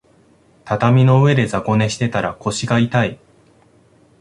[0.65, 3.19] 畳の上で雑魚寝してたら腰が痛い